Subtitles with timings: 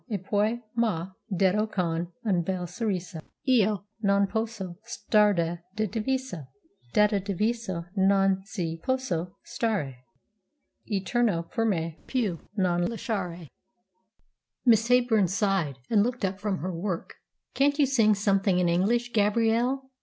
[0.09, 5.85] E poi m'ha detto con un bel sorriso; Io no, non posso star da te
[5.85, 6.47] diviso,
[6.91, 10.05] Da te diviso non ci posso stare
[10.87, 13.47] E torno per mai pin non ti lasciare.
[14.65, 17.17] Miss Heyburn sighed, and looked up from her work.
[17.53, 19.91] "Can't you sing something in English, Gabrielle?